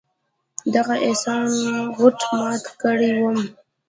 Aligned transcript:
د 0.71 0.73
هغه 0.83 0.95
احسان 1.07 1.43
غوټ 1.97 2.17
مات 2.39 2.63
کړى 2.81 3.11
وم. 3.21 3.39